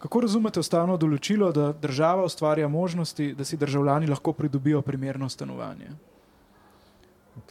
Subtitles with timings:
[0.00, 5.90] Kako razumete ustavno določilo, da država ustvarja možnosti, da si državljani lahko pridobijo primerno stanovanje?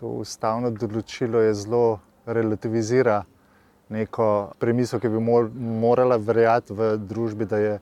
[0.02, 3.22] To ustavno določilo je zelo relativizira
[3.94, 7.78] neko premiso, ki bi morala verjeti v družbi, da je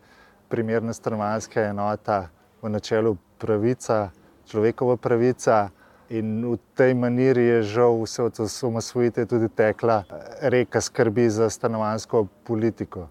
[0.52, 2.26] primerna stanovanska enota
[2.62, 4.10] v načelu pravica,
[4.52, 5.70] človekova pravica.
[6.12, 10.04] In v tej maniri je žal vse od osamosvojitve tudi tekla
[10.44, 13.08] reka skrbi za stanovansko politiko.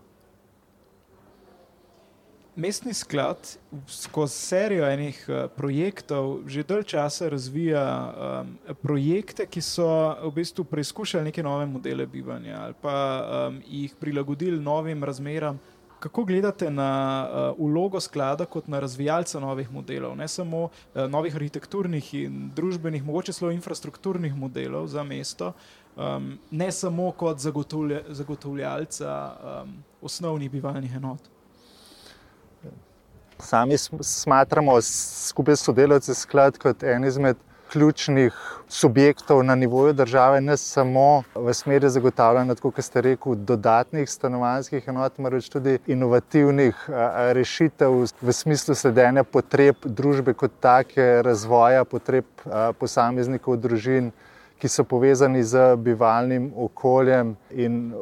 [2.56, 3.36] Mestni sklad
[3.86, 9.88] skozi serijo enih uh, projektov že dalj časa razvija um, projekte, ki so
[10.22, 12.96] v bistvu preizkušali neke nove modele bivanja ali pa
[13.50, 15.60] um, jih prilagodili novim razmeram.
[16.00, 16.88] Kako gledate na
[17.28, 23.04] uh, ulogo sklada kot na razvijalca novih modelov, ne samo uh, novih arhitekturnih in družbenih,
[23.04, 25.52] mogoče celo infrastrukturnih modelov za mesto,
[25.96, 29.14] um, ne samo kot zagotovlja, zagotovljalca
[29.44, 31.35] um, osnovnih bivalnih enot?
[33.38, 37.36] Sami smatramo skupaj s sodelavci sklad kot en izmed
[37.72, 38.32] ključnih
[38.68, 45.18] subjektov na nivoju države, ne samo v smeri zagotavljanja, kot ste rekli, dodatnih stanovanjskih enot,
[45.18, 46.84] marveč tudi inovativnih
[47.36, 52.24] rešitev v smislu sledenja potreb družbe kot take, razvoja potreb
[52.78, 54.12] posameznikov, družin,
[54.58, 57.34] ki so povezani z bivalnim okoljem.
[57.50, 57.92] In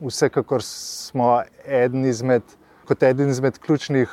[0.00, 2.42] vsekakor smo eden izmed,
[2.86, 4.12] kot eden izmed ključnih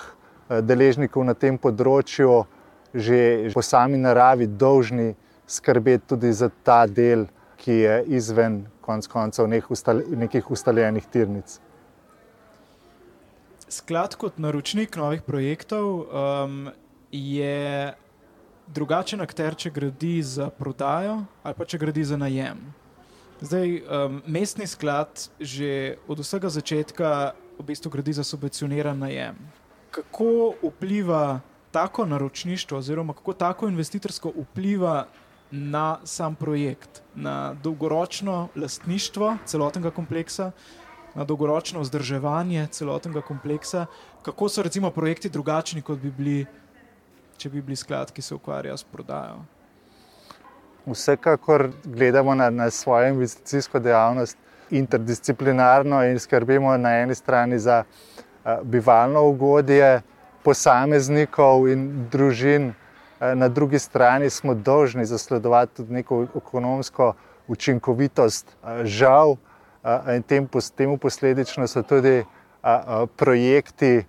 [0.60, 2.44] deležnikov na tem področju,
[2.92, 5.14] že po sami naravi, dolžni
[5.48, 7.28] skrbeti tudi za ta del,
[7.62, 11.60] ki je izven konc koncev nekih ustaljenih tirnic.
[13.72, 16.72] Sklad kot naročnik novih projektov um,
[17.12, 17.94] je
[18.68, 22.60] drugačen akter, če gradi za prodajo ali pa če gradi za najem.
[23.42, 27.10] Zdaj, um, mestni sklad že od vsega začetka
[27.62, 29.40] v bistvu gradi za subvencioniran najem
[29.92, 31.40] kako vpliva
[31.72, 35.06] tako naročništvo, oziroma kako tako investitorsko vpliva
[35.52, 40.52] na sam projekt, na dolgoročno lastništvo celotnega kompleksa,
[41.16, 43.86] na dolgoročno vzdrževanje celotnega kompleksa,
[44.22, 46.46] kako so recimo projekti drugačni, kot bi bili,
[47.38, 49.44] če bi bili sklad, ki se ukvarja s prodajo.
[50.86, 54.38] Vsekakor gledamo na, na svojo investicijsko dejavnost
[54.72, 57.84] interdisciplinarno in skrbimo na eni strani za
[58.64, 60.02] bivalno ugodje
[60.44, 62.74] posameznikov in družin,
[63.20, 67.14] na drugi strani smo dolžni zasledovati tudi neko ekonomsko
[67.48, 68.56] učinkovitost.
[68.84, 69.36] Žal,
[70.16, 70.24] in
[70.76, 72.24] temu posledično so tudi
[73.16, 74.06] projekti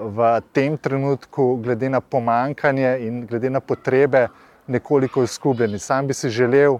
[0.00, 4.28] v tem trenutku, glede na pomankanje in glede na potrebe,
[4.66, 5.78] nekoliko izgubljeni.
[5.78, 6.78] Sam bi si želel,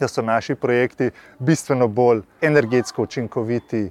[0.00, 3.90] da so naši projekti bistveno bolj energetsko učinkoviti,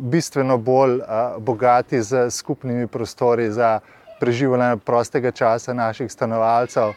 [0.00, 1.00] bistveno bolj
[1.38, 3.80] bogati z skupnimi prostori za
[4.20, 6.92] preživljanje prostega časa naših stanovalcev.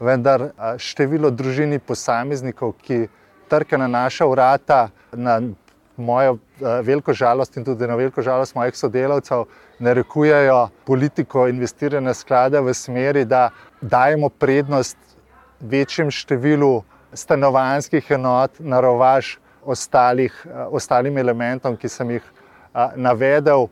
[0.00, 3.08] Vendar število družini posameznikov, ki
[3.48, 5.40] trka na naša vrata, na
[5.96, 9.44] mojo veliko žalost in tudi na veliko žalost mojih sodelavcev,
[9.78, 14.96] narekujejo politiko investiranja sklada v smeri, da dajemo prednost
[15.60, 16.82] večjemu številu
[17.12, 23.68] stanovanjskih enot na rovaž ostalih, eh, ostalim elementom, ki sem jih eh, navedel,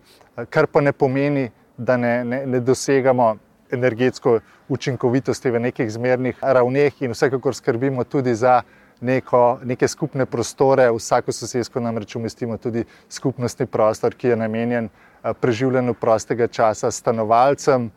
[0.51, 3.37] kar pa ne pomeni, da ne, ne, ne dosegamo
[3.71, 8.63] energetsko učinkovitosti v nekih zmernih ravneh in vsekakor skrbimo tudi za
[9.01, 10.89] neko, neke skupne prostore.
[10.91, 17.91] Vsako sosedsko namreč umestimo tudi skupnostni prostor, ki je namenjen eh, preživljanju prostega časa stanovalcem.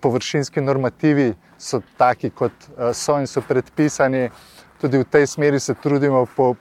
[0.00, 2.52] Površinski normativi so taki, kot
[2.96, 4.30] so in so predpisani.
[4.80, 6.54] Tudi v tej smeri se trudimo po,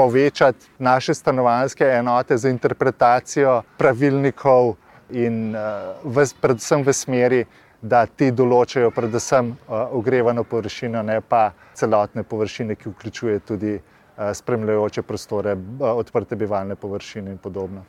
[0.00, 4.74] povečati naše stanovanske enote za interpretacijo pravilnikov,
[5.12, 7.42] in uh, v, predvsem v smeri,
[7.80, 14.30] da ti določajo predvsem uh, ogrevano površino, ne pa celotne površine, ki vključuje tudi uh,
[14.36, 17.84] spremljajoče prostore, odprte bivalne površine in podobno.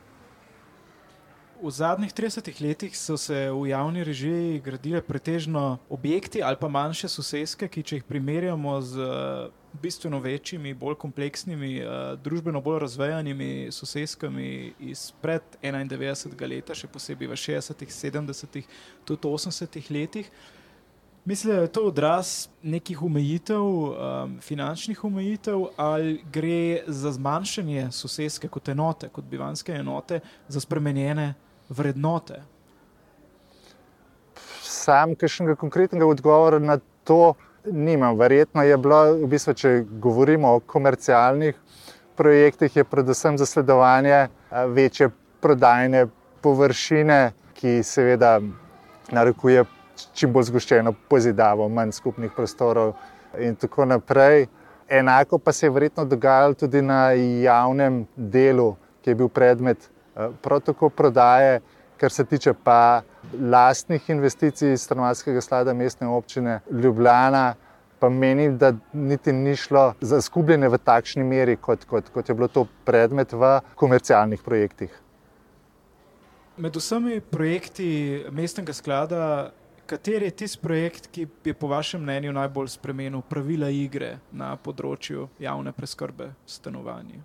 [1.62, 7.06] V zadnjih 30 letih so se v javni režiji gradile pretežno objekti ali pa manjše
[7.08, 9.04] sosedske, ki če jih primerjamo z
[9.82, 16.34] bistveno večjimi, bolj kompleksnimi, uh, družbeno bolj razvejanimi sosedskami izpred 91.
[16.50, 18.58] leta, še posebej v 60., 70.,
[19.06, 19.78] tudi 80.
[19.94, 20.32] letih.
[21.24, 28.50] Mislim, da je to odraz nekih omejitev, um, finančnih omejitev, ali gre za zmanjšanje sosedske
[28.50, 31.30] kot enote, kot bivanske enote, za spremenjene
[31.72, 32.42] vrednote.
[34.62, 37.34] Sam, kakšnega konkretnega odgovora na to,
[37.64, 38.18] nimam.
[38.18, 39.72] Verjetno je bilo, v bistvu, če
[40.02, 41.58] govorimo o komercialnih
[42.16, 44.28] projektih, je predvsem zasledovanje
[44.74, 45.10] večje
[45.40, 46.06] prodajne
[46.42, 48.40] površine, ki seveda
[49.14, 49.64] narekuje
[50.14, 52.94] čim bolj zgoščeno pozidavo, manj skupnih prostorov
[53.38, 54.48] in tako naprej.
[54.88, 60.28] Enako pa se je verjetno dogajalo tudi na javnem delu, ki je bil predmet eh,
[60.42, 61.60] protoko prodaje,
[61.96, 63.02] kar se tiče pa
[63.40, 67.54] lastnih investicij iz stanovanskega sklada mestne občine Ljubljana.
[67.98, 72.34] Pa menim, da niti ni šlo za skupljanje v takšni meri, kot, kot, kot je
[72.34, 74.90] bilo to predmet v komercialnih projektih.
[76.56, 79.52] Med vsemi projekti mestnega sklada
[79.86, 85.26] Kateri je tisti projekt, ki je po vašem mnenju najbolj spremenil pravila igre na področju
[85.42, 87.18] javne preskrbe stanovanj?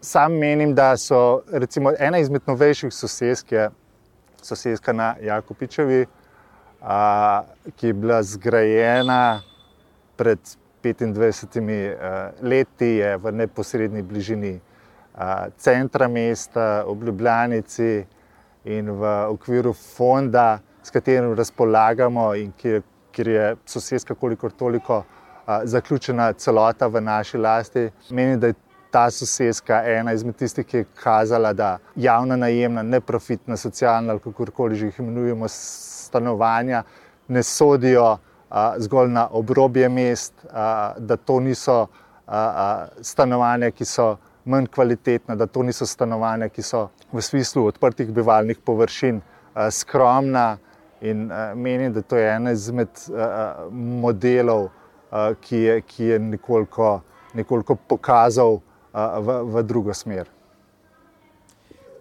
[0.00, 3.52] Sam menim, da so recimo, ena izmed novejših sosedsk,
[4.42, 6.06] sosedska na Jakopičevi,
[6.80, 7.42] a,
[7.76, 9.42] ki je bila zgrajena
[10.16, 10.38] pred
[10.84, 14.54] 25 a, leti, je v neposrednji bližini
[15.14, 18.06] a, centra mesta, v Ljubljanici
[18.64, 22.82] in v okviru fonda s katerim razpolagamo in kjer,
[23.12, 25.02] kjer je sosedska, kolikor toliko
[25.46, 27.90] a, zaključena celota v naši lasti.
[28.10, 28.54] Menim, da je
[28.90, 34.46] ta sosedska ena izmed tistih, ki je kazala, da javna najemna, neprofitna, socialna ali kako
[34.56, 36.82] koli že jih imenujemo, stanovanja
[37.28, 38.18] ne sodijo
[38.50, 41.86] a, zgolj na obrobje mest, a, da to niso
[42.26, 44.16] a, a, stanovanja, ki so.
[44.44, 49.20] Manj kvalitetna, da to niso stanovanja, ki so v smislu odprtih bivalnih površin,
[49.70, 50.56] skromna,
[51.00, 56.18] In uh, menim, da to je ena izmed uh, modelov, uh, ki, je, ki je
[56.18, 57.00] nekoliko,
[57.34, 58.58] nekoliko pokazal
[58.92, 60.28] v, v drugo smer.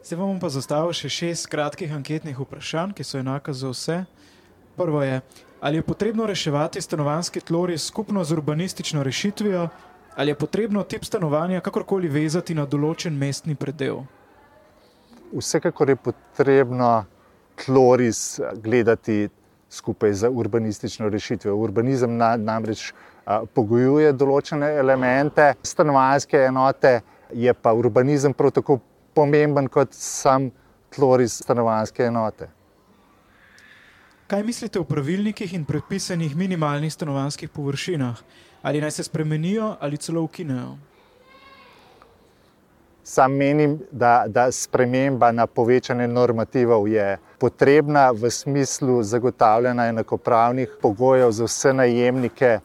[0.03, 3.97] Zdaj vam pa zastavil še šest kratkih anketnih vprašanj, ki so enaka za vse.
[4.79, 5.21] Prvo je,
[5.61, 9.67] ali je potrebno reševati stanovanski tlori skupno z urbanistično rešitvijo,
[10.15, 14.01] ali je potrebno tip stanovanja kakorkoli vezati na določen mestni predel.
[15.29, 17.05] Vsekakor je potrebno
[17.59, 19.29] tloris gledati
[19.69, 21.55] skupaj z urbanistično rešitvijo.
[21.55, 22.91] Urbanizem na, namreč
[23.25, 26.99] a, pogojuje določene elemente, stanovanske enote,
[27.33, 28.79] je pa urbanizem prav tako
[29.13, 30.49] pomemben kot sam
[30.95, 32.49] tloris stanovanske enote.
[34.29, 38.19] Kaj mislite o pravilnikih in predpisanih minimalnih stanovanskih površinah?
[38.61, 40.77] Ali naj se spremenijo ali celo ukinejo?
[43.09, 51.31] Sam menim, da, da sprememba na povečanje normativov je potrebna v smislu zagotavljanja enakopravnih pogojev
[51.31, 52.59] za vse najemnike,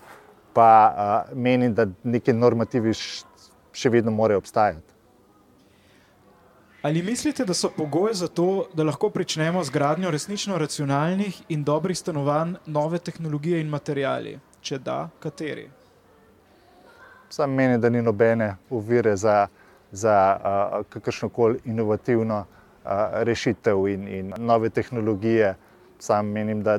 [0.52, 2.92] pa uh, menim, da neki normativi
[3.72, 4.92] še vedno morajo obstajati.
[6.82, 11.64] Ali mislite, da so pogoji za to, da lahko pričnemo z gradnjo resnično racionalnih in
[11.64, 14.36] dobrih stanovanj, nove tehnologije in materijali?
[14.60, 15.70] Če da, kateri?
[17.32, 19.46] Sam menim, da ni nobene uvire za
[19.94, 22.90] za uh, kakršno koli inovativno uh,
[23.22, 25.54] rešitev in, in nove tehnologije.
[25.98, 26.78] Sam menim, da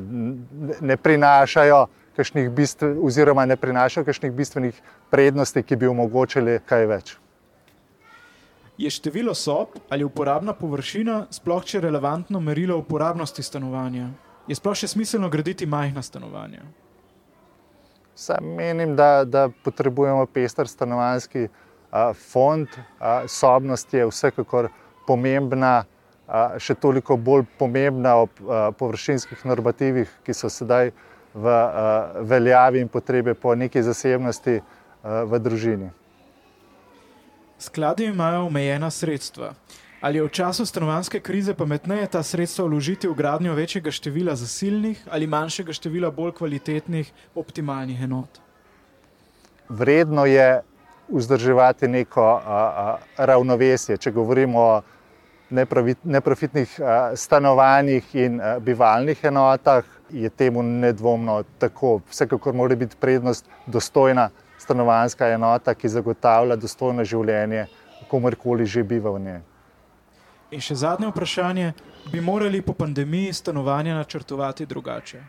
[0.81, 1.85] ne prinašajo
[2.15, 7.15] kakšnih bistvenih, oziroma ne prinašajo kakšnih bistvenih prednosti, ki bi omogočili kaj več.
[8.77, 14.09] Je število sob ali uporabna površina sploh še relevantno merilo uporabnosti stanovanja?
[14.47, 16.65] Je sploh še smiselno graditi majhna stanovanja?
[18.15, 21.47] Sam menim, da, da potrebujemo pester stanovanjski
[22.13, 22.67] fond
[23.27, 24.69] sobnosti je vsekakor
[25.07, 25.85] pomembna,
[26.57, 28.39] še toliko bolj pomembna ob
[28.79, 30.91] površinskih normativih, ki so sedaj
[31.35, 31.53] v
[32.25, 34.59] veljavi in potrebe po neki zasebnosti
[35.03, 35.91] v družini.
[37.59, 39.53] Skladi imajo omejena sredstva.
[40.01, 45.01] Ali je v času stanovanske krize pametneje ta sredstva vložiti v gradnjo večjega števila zasilnih
[45.09, 48.41] ali manjšega števila bolj kvalitetnih, optimalnih enot?
[49.69, 50.61] Vredno je
[51.07, 53.97] vzdrževati neko a, a, ravnovesje.
[53.97, 54.81] Če govorimo o
[56.03, 61.99] neprofitnih a, stanovanjih in a, bivalnih enotah, je temu nedvomno tako.
[62.09, 67.67] Vsekakor mora biti prednost dostojna stanovanska enota, ki zagotavlja dostojno življenje,
[68.09, 69.41] komorkoli že biva v njej.
[70.51, 71.73] In še zadnje vprašanje,
[72.11, 75.21] bi morali po pandemiji stanovanja načrtovati drugače?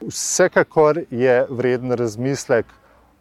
[0.00, 2.66] Vsekakor je vreden razmislek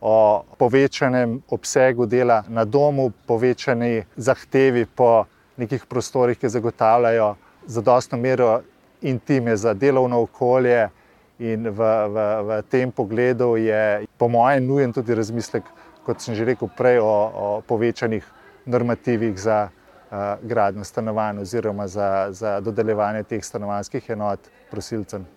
[0.02, 5.26] o povečanem obsegu dela na domu, povečani zahtevi po
[5.58, 7.36] nekih prostorih, ki zagotavljajo
[7.66, 8.62] zadostno mero
[9.02, 10.90] intime za delovno okolje.
[11.40, 15.64] In v, v, v tem pogledu je, po mojem, nujen tudi razmislek,
[16.08, 18.24] kot sem že rekel prej, o, o povečanih
[18.66, 24.40] normativih za uh, gradno stanovanj oziroma za, za dodeljevanje teh stanovanjskih enot
[24.72, 25.28] prosilcem.